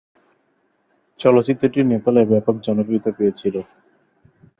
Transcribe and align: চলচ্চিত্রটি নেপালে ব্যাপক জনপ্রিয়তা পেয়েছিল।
চলচ্চিত্রটি 1.19 1.79
নেপালে 1.91 2.21
ব্যাপক 2.31 2.55
জনপ্রিয়তা 2.67 3.11
পেয়েছিল। 3.17 3.55